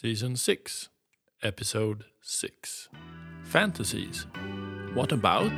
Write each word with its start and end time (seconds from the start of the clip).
Season 0.00 0.36
6, 0.36 0.90
Episode 1.42 2.04
6 2.22 2.88
Fantasies. 3.42 4.26
What 4.94 5.10
about 5.10 5.50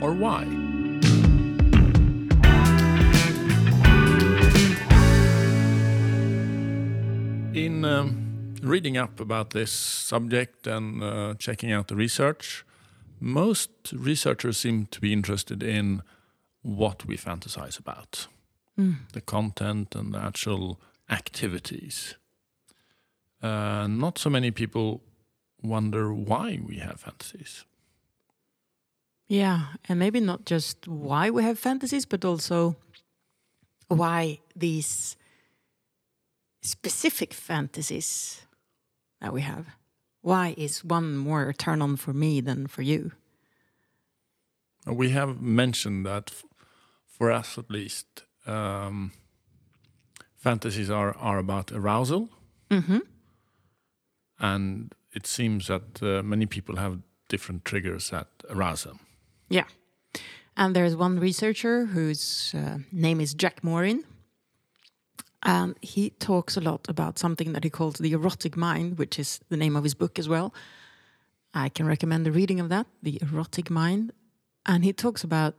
or 0.00 0.14
why? 0.14 0.44
In 7.52 7.84
um, 7.84 8.54
reading 8.62 8.96
up 8.96 9.20
about 9.20 9.50
this 9.50 9.70
subject 9.70 10.66
and 10.66 11.02
uh, 11.02 11.34
checking 11.38 11.70
out 11.70 11.88
the 11.88 11.94
research, 11.94 12.64
most 13.20 13.70
researchers 13.92 14.56
seem 14.56 14.86
to 14.86 14.98
be 14.98 15.12
interested 15.12 15.62
in 15.62 16.02
what 16.62 17.04
we 17.04 17.18
fantasize 17.18 17.78
about 17.78 18.28
the 19.12 19.20
content 19.20 19.94
and 19.94 20.14
the 20.14 20.18
actual 20.18 20.80
activities. 21.10 22.14
Uh, 23.44 23.86
not 23.86 24.18
so 24.18 24.30
many 24.30 24.50
people 24.50 25.02
wonder 25.62 26.14
why 26.14 26.58
we 26.66 26.78
have 26.78 26.98
fantasies. 27.00 27.64
Yeah, 29.28 29.60
and 29.88 29.98
maybe 29.98 30.20
not 30.20 30.46
just 30.46 30.88
why 30.88 31.30
we 31.30 31.42
have 31.42 31.58
fantasies, 31.58 32.06
but 32.06 32.24
also 32.24 32.76
why 33.88 34.40
these 34.56 35.16
specific 36.62 37.34
fantasies 37.34 38.40
that 39.20 39.32
we 39.32 39.42
have. 39.42 39.66
Why 40.22 40.54
is 40.56 40.82
one 40.84 41.16
more 41.16 41.52
turn 41.52 41.82
on 41.82 41.96
for 41.96 42.14
me 42.14 42.40
than 42.40 42.66
for 42.66 42.82
you? 42.82 43.12
We 44.86 45.10
have 45.10 45.40
mentioned 45.42 46.06
that 46.06 46.30
f- 46.30 46.44
for 47.06 47.30
us 47.30 47.58
at 47.58 47.70
least, 47.70 48.24
um, 48.46 49.12
fantasies 50.36 50.88
are, 50.90 51.14
are 51.18 51.38
about 51.38 51.72
arousal. 51.72 52.28
hmm 52.70 52.98
And 54.44 54.92
it 55.12 55.26
seems 55.26 55.68
that 55.68 56.02
uh, 56.02 56.22
many 56.22 56.46
people 56.46 56.76
have 56.76 56.98
different 57.28 57.64
triggers 57.64 58.10
that 58.10 58.28
arouse 58.50 58.84
them. 58.84 58.98
Yeah. 59.48 59.68
And 60.54 60.76
there's 60.76 60.94
one 60.96 61.18
researcher 61.18 61.86
whose 61.86 62.54
uh, 62.54 62.78
name 62.92 63.20
is 63.22 63.32
Jack 63.34 63.64
Morin. 63.64 64.04
And 65.42 65.76
he 65.80 66.10
talks 66.10 66.56
a 66.56 66.60
lot 66.60 66.86
about 66.88 67.18
something 67.18 67.52
that 67.54 67.64
he 67.64 67.70
calls 67.70 67.94
the 67.94 68.12
erotic 68.12 68.56
mind, 68.56 68.98
which 68.98 69.18
is 69.18 69.40
the 69.48 69.56
name 69.56 69.76
of 69.76 69.84
his 69.84 69.94
book 69.94 70.18
as 70.18 70.28
well. 70.28 70.52
I 71.54 71.68
can 71.68 71.86
recommend 71.86 72.26
the 72.26 72.32
reading 72.32 72.60
of 72.60 72.68
that, 72.68 72.86
The 73.02 73.18
Erotic 73.22 73.70
Mind. 73.70 74.12
And 74.66 74.84
he 74.84 74.92
talks 74.92 75.24
about 75.24 75.54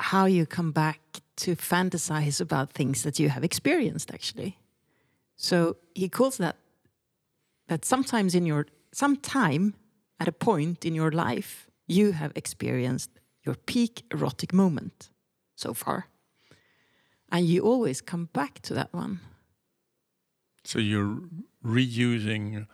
how 0.00 0.26
you 0.26 0.46
come 0.46 0.72
back 0.72 1.00
to 1.36 1.56
fantasize 1.56 2.40
about 2.40 2.72
things 2.72 3.02
that 3.02 3.18
you 3.18 3.28
have 3.30 3.44
experienced 3.44 4.10
actually. 4.12 4.58
So 5.36 5.76
he 5.94 6.08
calls 6.08 6.36
that 6.38 6.56
that 7.68 7.84
sometimes 7.84 8.34
in 8.34 8.46
your 8.46 8.66
sometime 8.92 9.74
at 10.20 10.28
a 10.28 10.32
point 10.32 10.84
in 10.84 10.94
your 10.94 11.10
life 11.12 11.68
you 11.86 12.12
have 12.12 12.32
experienced 12.34 13.10
your 13.46 13.54
peak 13.54 14.02
erotic 14.12 14.52
moment 14.52 15.10
so 15.54 15.72
far. 15.74 16.08
And 17.30 17.46
you 17.46 17.62
always 17.62 18.00
come 18.00 18.28
back 18.32 18.60
to 18.62 18.74
that 18.74 18.92
one. 18.92 19.20
So 20.64 20.78
you're 20.78 21.20
reusing 21.64 22.66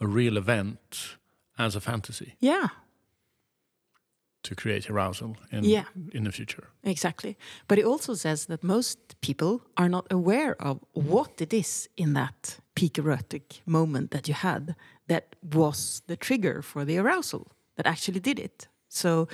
a 0.00 0.06
real 0.06 0.36
event 0.36 1.16
as 1.58 1.76
a 1.76 1.80
fantasy 1.80 2.34
Yeah, 2.40 2.68
to 4.42 4.54
create 4.54 4.88
arousal 4.90 5.36
in, 5.50 5.64
Yeah. 5.64 5.84
in 6.12 6.24
the 6.24 6.32
future. 6.32 6.68
exactly. 6.82 7.36
But 7.66 7.78
it 7.78 7.84
also 7.84 8.14
says 8.14 8.46
that 8.46 8.62
most 8.62 8.98
people 9.20 9.60
are 9.76 9.88
not 9.88 10.06
aware 10.10 10.54
of 10.62 10.78
what 10.92 11.40
it 11.40 11.52
is 11.52 11.88
in 11.96 12.12
that 12.14 12.60
peak 12.78 12.96
erotic 12.96 13.60
moment 13.66 14.12
that 14.12 14.28
you 14.28 14.34
had 14.34 14.76
that 15.08 15.34
was 15.42 16.02
the 16.06 16.16
trigger 16.16 16.62
for 16.62 16.84
the 16.84 16.96
arousal 16.96 17.48
that 17.74 17.86
actually 17.88 18.20
did 18.20 18.38
it. 18.38 18.68
So 18.88 19.26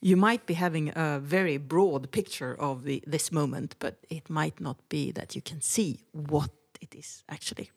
you 0.00 0.16
might 0.16 0.44
be 0.44 0.54
having 0.54 0.92
a 0.96 1.20
very 1.20 1.56
broad 1.56 2.10
picture 2.10 2.52
of 2.58 2.82
the, 2.82 3.00
this 3.06 3.30
moment, 3.30 3.76
but 3.78 3.94
it 4.08 4.28
might 4.28 4.60
not 4.60 4.76
be 4.88 5.12
that 5.12 5.36
you 5.36 5.42
can 5.42 5.60
see 5.60 6.00
what 6.10 6.50
it 6.80 6.92
is 6.96 7.22
actually. 7.28 7.70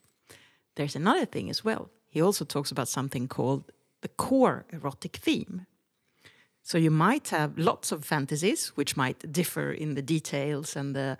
There's 0.75 0.95
another 0.95 1.25
thing 1.25 1.47
as 1.47 1.63
well. 1.63 1.91
He 2.09 2.19
also 2.19 2.43
talks 2.43 2.71
about 2.71 2.87
something 2.87 3.27
called 3.27 3.71
the 4.01 4.07
core 4.07 4.65
erotic 4.71 5.17
theme. 5.17 5.67
So 6.63 6.79
you 6.79 6.89
might 6.89 7.29
have 7.29 7.59
lots 7.59 7.91
of 7.91 8.03
fantasies, 8.03 8.69
which 8.69 8.97
might 8.97 9.31
differ 9.31 9.71
in 9.71 9.93
the 9.93 10.01
details 10.01 10.75
and 10.75 10.95
the 10.95 11.17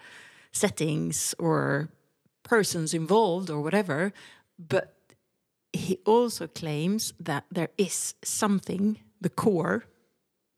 settings 0.51 1.35
or 1.38 1.90
persons 2.43 2.93
involved 2.93 3.49
or 3.49 3.61
whatever. 3.61 4.13
But 4.57 4.95
he 5.71 5.99
also 6.05 6.47
claims 6.47 7.13
that 7.19 7.45
there 7.51 7.69
is 7.77 8.13
something, 8.23 8.99
the 9.19 9.29
core 9.29 9.85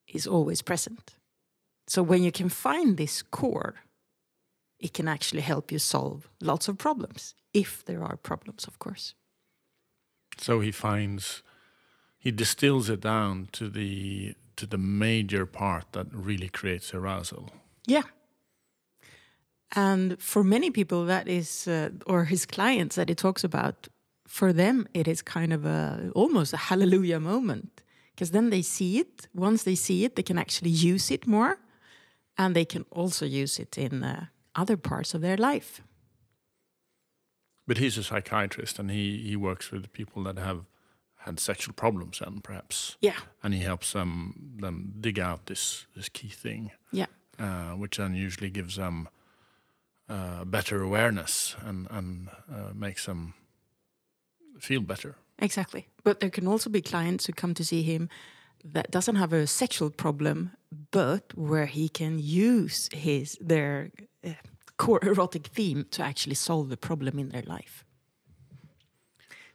is 0.07 0.27
always 0.27 0.61
present. 0.61 1.15
So 1.87 2.03
when 2.03 2.23
you 2.23 2.31
can 2.31 2.49
find 2.49 2.97
this 2.97 3.21
core, 3.21 3.75
it 4.79 4.93
can 4.93 5.07
actually 5.07 5.41
help 5.41 5.71
you 5.71 5.79
solve 5.79 6.27
lots 6.41 6.67
of 6.67 6.77
problems, 6.77 7.35
if 7.53 7.85
there 7.85 8.03
are 8.03 8.17
problems, 8.17 8.65
of 8.65 8.79
course. 8.79 9.13
So 10.37 10.59
he 10.59 10.71
finds, 10.71 11.43
he 12.17 12.31
distills 12.31 12.89
it 12.89 13.01
down 13.01 13.47
to 13.53 13.69
the 13.69 14.35
to 14.55 14.65
the 14.65 14.77
major 14.77 15.45
part 15.45 15.91
that 15.91 16.07
really 16.11 16.47
creates 16.47 16.93
arousal. 16.93 17.49
Yeah. 17.85 18.03
And 19.71 20.21
for 20.21 20.43
many 20.43 20.71
people, 20.71 21.05
that 21.05 21.27
is, 21.27 21.67
uh, 21.67 21.89
or 22.05 22.25
his 22.25 22.45
clients 22.45 22.95
that 22.95 23.09
he 23.09 23.15
talks 23.15 23.43
about, 23.43 23.87
for 24.27 24.53
them, 24.53 24.87
it 24.93 25.07
is 25.07 25.21
kind 25.21 25.53
of 25.53 25.65
a 25.65 26.11
almost 26.15 26.53
a 26.53 26.57
hallelujah 26.57 27.19
moment. 27.19 27.81
Because 28.13 28.31
then 28.31 28.49
they 28.49 28.61
see 28.61 28.99
it. 28.99 29.27
Once 29.33 29.63
they 29.63 29.75
see 29.75 30.05
it, 30.05 30.15
they 30.15 30.23
can 30.23 30.37
actually 30.37 30.69
use 30.69 31.11
it 31.11 31.27
more, 31.27 31.57
and 32.37 32.55
they 32.55 32.65
can 32.65 32.85
also 32.91 33.25
use 33.25 33.59
it 33.59 33.77
in 33.77 34.03
uh, 34.03 34.25
other 34.55 34.77
parts 34.77 35.13
of 35.13 35.21
their 35.21 35.37
life. 35.37 35.81
But 37.67 37.77
he's 37.77 37.97
a 37.97 38.03
psychiatrist 38.03 38.79
and 38.79 38.91
he, 38.91 39.17
he 39.17 39.35
works 39.35 39.71
with 39.71 39.91
people 39.91 40.23
that 40.23 40.37
have 40.37 40.65
had 41.25 41.39
sexual 41.39 41.73
problems 41.73 42.21
and 42.21 42.43
perhaps. 42.43 42.97
Yeah, 43.01 43.17
and 43.41 43.53
he 43.53 43.61
helps 43.61 43.91
them 43.91 44.55
them 44.61 44.93
dig 45.01 45.19
out 45.19 45.45
this 45.45 45.87
this 45.95 46.09
key 46.09 46.29
thing, 46.29 46.71
yeah, 46.91 47.07
uh, 47.39 47.71
which 47.71 47.97
then 47.97 48.15
usually 48.15 48.51
gives 48.51 48.75
them 48.75 49.07
uh, 50.09 50.45
better 50.45 50.81
awareness 50.81 51.55
and 51.65 51.87
and 51.89 52.29
uh, 52.49 52.73
makes 52.73 53.05
them 53.05 53.33
feel 54.59 54.81
better. 54.81 55.15
exactly. 55.41 55.87
But 56.03 56.19
there 56.19 56.29
can 56.29 56.47
also 56.47 56.69
be 56.69 56.81
clients 56.81 57.25
who 57.25 57.33
come 57.33 57.53
to 57.53 57.63
see 57.63 57.83
him 57.83 58.09
that 58.73 58.91
doesn't 58.91 59.15
have 59.15 59.33
a 59.33 59.47
sexual 59.47 59.89
problem, 59.89 60.51
but 60.91 61.33
where 61.35 61.67
he 61.67 61.89
can 61.89 62.19
use 62.19 62.89
his 62.93 63.37
their 63.41 63.91
uh, 64.23 64.29
core 64.77 64.99
erotic 65.03 65.47
theme 65.47 65.85
to 65.91 66.03
actually 66.03 66.35
solve 66.35 66.69
the 66.69 66.77
problem 66.77 67.19
in 67.19 67.29
their 67.29 67.43
life. 67.43 67.85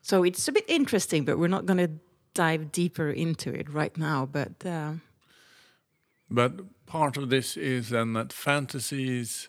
So 0.03 0.25
it's 0.25 0.49
a 0.49 0.53
bit 0.53 0.65
interesting, 0.69 1.25
but 1.25 1.39
we're 1.39 1.49
not 1.49 1.67
going 1.67 1.79
to 1.79 1.91
dive 2.35 2.73
deeper 2.73 3.11
into 3.11 3.51
it 3.53 3.69
right 3.69 3.97
now. 3.97 4.27
But 4.27 4.65
uh, 4.65 4.93
But 6.31 6.53
part 6.87 7.17
of 7.17 7.29
this 7.29 7.57
is 7.57 7.89
then 7.89 8.15
that 8.15 8.33
fantasies 8.33 9.49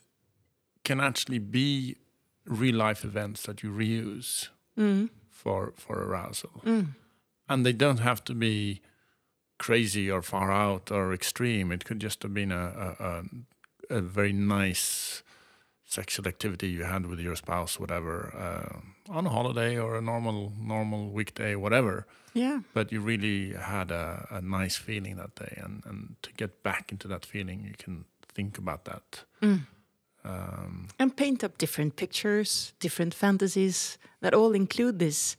can 0.83 0.99
actually 0.99 1.39
be 1.39 1.97
real 2.45 2.75
life 2.75 3.03
events 3.05 3.43
that 3.43 3.63
you 3.63 3.71
reuse 3.71 4.49
mm. 4.77 5.09
for 5.29 5.73
for 5.75 6.01
arousal, 6.01 6.61
mm. 6.65 6.87
and 7.47 7.65
they 7.65 7.73
don't 7.73 7.99
have 7.99 8.23
to 8.23 8.33
be 8.33 8.81
crazy 9.57 10.09
or 10.09 10.21
far 10.21 10.51
out 10.51 10.91
or 10.91 11.13
extreme. 11.13 11.71
It 11.71 11.85
could 11.85 11.99
just 11.99 12.23
have 12.23 12.33
been 12.33 12.51
a 12.51 12.95
a, 12.99 13.05
a, 13.05 13.97
a 13.97 14.01
very 14.01 14.33
nice 14.33 15.23
sexual 15.85 16.27
activity 16.27 16.69
you 16.69 16.85
had 16.85 17.05
with 17.05 17.19
your 17.19 17.35
spouse, 17.35 17.77
whatever, 17.77 18.33
uh, 18.33 19.13
on 19.13 19.25
a 19.25 19.29
holiday 19.29 19.77
or 19.77 19.97
a 19.97 20.01
normal 20.01 20.53
normal 20.57 21.11
weekday, 21.11 21.55
whatever. 21.55 22.05
Yeah, 22.33 22.61
but 22.73 22.91
you 22.91 23.01
really 23.01 23.53
had 23.53 23.91
a, 23.91 24.25
a 24.31 24.41
nice 24.41 24.77
feeling 24.77 25.17
that 25.17 25.35
day. 25.35 25.61
And, 25.63 25.83
and 25.85 26.15
to 26.21 26.31
get 26.33 26.63
back 26.63 26.91
into 26.91 27.07
that 27.09 27.25
feeling 27.25 27.65
you 27.65 27.75
can 27.77 28.05
think 28.33 28.57
about 28.57 28.85
that 28.85 29.25
mm. 29.41 29.59
Um, 30.23 30.87
and 30.99 31.15
paint 31.15 31.43
up 31.43 31.57
different 31.57 31.95
pictures, 31.95 32.73
different 32.79 33.13
fantasies 33.13 33.97
that 34.21 34.33
all 34.33 34.53
include 34.53 34.99
this 34.99 35.35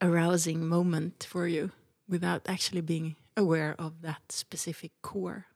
arousing 0.00 0.66
moment 0.66 1.26
for 1.28 1.46
you 1.46 1.72
without 2.08 2.48
actually 2.48 2.80
being 2.80 3.16
aware 3.36 3.74
of 3.78 4.00
that 4.02 4.22
specific 4.30 4.92
core. 5.02 5.46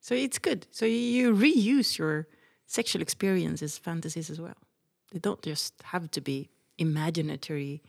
So 0.00 0.14
it's 0.14 0.38
good. 0.38 0.66
So 0.70 0.86
you 0.86 1.34
reuse 1.34 1.98
your 1.98 2.26
sexual 2.66 3.02
experiences, 3.02 3.78
fantasies 3.78 4.30
as 4.30 4.40
well. 4.40 4.56
They 5.12 5.18
don't 5.18 5.42
just 5.42 5.74
have 5.84 6.10
to 6.12 6.20
be 6.20 6.50
imaginatory, 6.78 7.80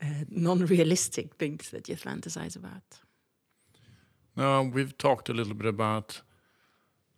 uh, 0.00 0.24
non 0.28 0.66
realistic 0.66 1.34
things 1.34 1.70
that 1.70 1.88
you 1.88 1.96
fantasize 1.96 2.56
about. 2.56 3.00
now 4.36 4.62
we've 4.62 4.96
talked 4.96 5.28
a 5.28 5.34
little 5.34 5.54
bit 5.54 5.66
about 5.66 6.22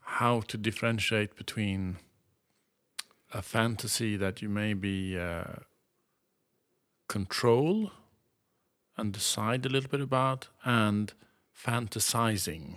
how 0.05 0.41
to 0.41 0.57
differentiate 0.57 1.35
between 1.37 1.97
a 3.33 3.43
fantasy 3.43 4.17
that 4.17 4.43
you 4.43 4.49
maybe 4.49 5.19
uh, 5.19 5.45
control 7.09 7.91
and 8.97 9.13
decide 9.13 9.67
a 9.67 9.69
little 9.69 9.91
bit 9.91 10.01
about, 10.01 10.49
and 10.65 11.13
fantasizing. 11.67 12.77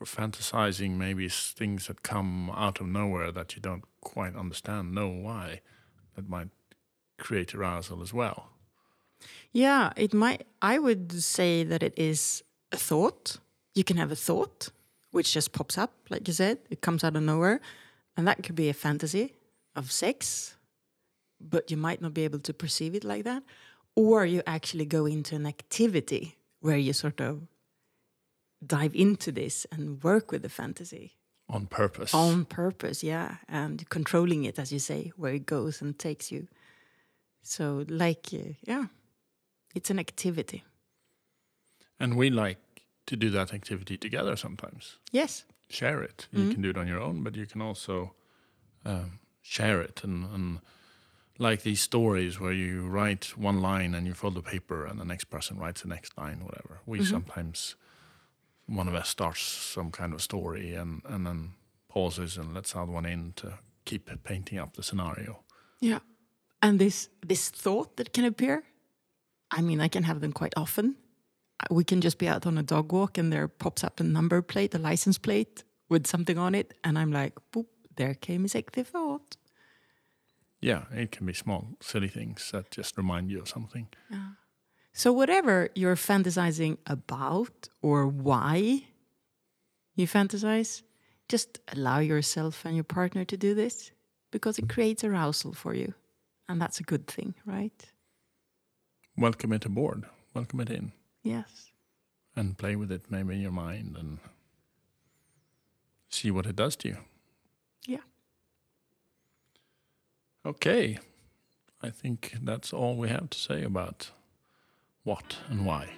Or 0.00 0.06
fantasizing 0.06 0.92
maybe 0.92 1.26
is 1.26 1.52
things 1.56 1.86
that 1.86 2.02
come 2.02 2.50
out 2.50 2.80
of 2.80 2.86
nowhere 2.86 3.30
that 3.32 3.54
you 3.54 3.60
don't 3.60 3.84
quite 4.00 4.34
understand, 4.34 4.94
know 4.94 5.08
why, 5.08 5.60
that 6.14 6.28
might 6.28 6.48
create 7.18 7.54
arousal 7.54 8.02
as 8.02 8.14
well. 8.14 8.50
Yeah, 9.52 9.92
it 9.96 10.14
might. 10.14 10.46
I 10.62 10.78
would 10.78 11.12
say 11.22 11.62
that 11.64 11.82
it 11.82 11.94
is 11.96 12.42
a 12.72 12.76
thought. 12.76 13.38
You 13.74 13.84
can 13.84 13.96
have 13.96 14.12
a 14.12 14.16
thought 14.16 14.70
which 15.10 15.32
just 15.32 15.52
pops 15.52 15.78
up, 15.78 15.92
like 16.10 16.26
you 16.28 16.34
said, 16.34 16.58
it 16.70 16.80
comes 16.80 17.04
out 17.04 17.16
of 17.16 17.22
nowhere. 17.22 17.60
And 18.16 18.26
that 18.26 18.42
could 18.42 18.54
be 18.54 18.68
a 18.68 18.74
fantasy 18.74 19.34
of 19.74 19.92
sex, 19.92 20.56
but 21.40 21.70
you 21.70 21.76
might 21.76 22.00
not 22.00 22.14
be 22.14 22.24
able 22.24 22.38
to 22.40 22.54
perceive 22.54 22.94
it 22.94 23.04
like 23.04 23.24
that. 23.24 23.42
Or 23.94 24.24
you 24.24 24.42
actually 24.46 24.86
go 24.86 25.06
into 25.06 25.34
an 25.34 25.46
activity 25.46 26.36
where 26.60 26.78
you 26.78 26.92
sort 26.92 27.20
of 27.20 27.42
dive 28.66 28.94
into 28.94 29.30
this 29.32 29.66
and 29.70 30.02
work 30.02 30.32
with 30.32 30.42
the 30.42 30.48
fantasy. 30.48 31.16
On 31.48 31.66
purpose. 31.66 32.12
On 32.12 32.44
purpose, 32.44 33.04
yeah. 33.04 33.36
And 33.48 33.88
controlling 33.88 34.44
it, 34.44 34.58
as 34.58 34.72
you 34.72 34.78
say, 34.78 35.12
where 35.16 35.34
it 35.34 35.46
goes 35.46 35.80
and 35.80 35.98
takes 35.98 36.32
you. 36.32 36.48
So, 37.42 37.84
like, 37.88 38.32
yeah, 38.32 38.86
it's 39.74 39.90
an 39.90 39.98
activity. 39.98 40.64
And 42.00 42.16
we 42.16 42.30
like 42.30 42.58
to 43.06 43.16
do 43.16 43.30
that 43.30 43.54
activity 43.54 43.96
together 43.96 44.36
sometimes. 44.36 44.98
Yes. 45.12 45.44
Share 45.68 46.02
it. 46.02 46.28
You 46.32 46.40
mm-hmm. 46.40 46.52
can 46.52 46.62
do 46.62 46.70
it 46.70 46.76
on 46.76 46.86
your 46.86 47.00
own, 47.00 47.22
but 47.22 47.36
you 47.36 47.46
can 47.46 47.62
also 47.62 48.14
um, 48.84 49.20
share 49.42 49.80
it 49.80 50.02
and, 50.04 50.24
and 50.32 50.60
like 51.38 51.62
these 51.62 51.80
stories 51.80 52.40
where 52.40 52.52
you 52.52 52.86
write 52.86 53.36
one 53.36 53.60
line 53.60 53.94
and 53.94 54.06
you 54.06 54.14
fold 54.14 54.34
the 54.34 54.42
paper 54.42 54.86
and 54.86 54.98
the 54.98 55.04
next 55.04 55.24
person 55.24 55.58
writes 55.58 55.82
the 55.82 55.88
next 55.88 56.16
line, 56.16 56.44
whatever. 56.44 56.80
We 56.86 56.98
mm-hmm. 56.98 57.10
sometimes 57.10 57.76
one 58.66 58.88
of 58.88 58.94
us 58.94 59.08
starts 59.08 59.42
some 59.42 59.90
kind 59.90 60.12
of 60.14 60.22
story 60.22 60.74
and, 60.74 61.02
and 61.04 61.26
then 61.26 61.52
pauses 61.88 62.36
and 62.36 62.54
lets 62.54 62.72
the 62.72 62.80
other 62.80 62.92
one 62.92 63.06
in 63.06 63.32
to 63.36 63.58
keep 63.84 64.10
painting 64.24 64.58
up 64.58 64.74
the 64.74 64.82
scenario. 64.82 65.40
Yeah. 65.80 66.00
And 66.62 66.78
this 66.78 67.08
this 67.24 67.50
thought 67.50 67.96
that 67.96 68.12
can 68.12 68.24
appear, 68.24 68.64
I 69.50 69.60
mean, 69.60 69.80
I 69.80 69.88
can 69.88 70.02
have 70.04 70.20
them 70.20 70.32
quite 70.32 70.54
often. 70.56 70.96
We 71.70 71.84
can 71.84 72.00
just 72.00 72.18
be 72.18 72.28
out 72.28 72.46
on 72.46 72.58
a 72.58 72.62
dog 72.62 72.92
walk 72.92 73.18
and 73.18 73.32
there 73.32 73.48
pops 73.48 73.82
up 73.82 74.00
a 74.00 74.04
number 74.04 74.42
plate, 74.42 74.74
a 74.74 74.78
license 74.78 75.18
plate 75.18 75.64
with 75.88 76.06
something 76.06 76.38
on 76.38 76.54
it, 76.54 76.74
and 76.84 76.98
I'm 76.98 77.12
like, 77.12 77.34
boop, 77.52 77.66
there 77.96 78.14
came 78.14 78.44
a 78.44 78.58
active 78.58 78.88
thought. 78.88 79.36
Yeah, 80.60 80.84
it 80.92 81.12
can 81.12 81.26
be 81.26 81.32
small, 81.32 81.76
silly 81.80 82.08
things 82.08 82.50
that 82.52 82.70
just 82.70 82.96
remind 82.96 83.30
you 83.30 83.40
of 83.40 83.48
something. 83.48 83.88
Yeah. 84.10 84.30
So, 84.92 85.12
whatever 85.12 85.68
you're 85.74 85.96
fantasizing 85.96 86.78
about 86.86 87.68
or 87.82 88.06
why 88.06 88.84
you 89.94 90.06
fantasize, 90.06 90.82
just 91.28 91.60
allow 91.68 91.98
yourself 91.98 92.64
and 92.64 92.74
your 92.74 92.84
partner 92.84 93.24
to 93.26 93.36
do 93.36 93.54
this 93.54 93.90
because 94.30 94.58
it 94.58 94.68
creates 94.68 95.04
arousal 95.04 95.52
for 95.52 95.74
you. 95.74 95.94
And 96.48 96.60
that's 96.60 96.80
a 96.80 96.82
good 96.82 97.06
thing, 97.06 97.34
right? 97.44 97.92
Welcome 99.16 99.52
it 99.52 99.64
aboard. 99.66 100.06
Welcome 100.34 100.60
it 100.60 100.70
in. 100.70 100.92
Yes. 101.26 101.72
And 102.36 102.56
play 102.56 102.76
with 102.76 102.92
it 102.92 103.10
maybe 103.10 103.34
in 103.34 103.40
your 103.40 103.50
mind 103.50 103.96
and 103.98 104.18
see 106.08 106.30
what 106.30 106.46
it 106.46 106.54
does 106.54 106.76
to 106.76 106.88
you. 106.88 106.98
Yeah. 107.86 108.04
Okay. 110.44 110.98
I 111.82 111.90
think 111.90 112.36
that's 112.42 112.72
all 112.72 112.96
we 112.96 113.08
have 113.08 113.30
to 113.30 113.38
say 113.38 113.64
about 113.64 114.10
what 115.02 115.36
and 115.48 115.66
why. 115.66 115.88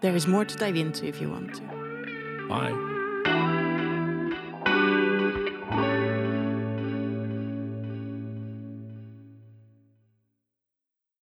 There 0.00 0.16
is 0.16 0.26
more 0.26 0.44
to 0.44 0.56
dive 0.56 0.76
into 0.76 1.06
if 1.06 1.20
you 1.20 1.30
want 1.30 1.54
to. 1.54 2.46
Bye. 2.48 2.91